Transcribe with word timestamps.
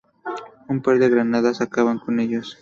Un 0.67 0.81
par 0.81 0.97
de 0.97 1.09
granadas 1.09 1.61
acaban 1.61 1.99
con 1.99 2.19
ellos. 2.19 2.57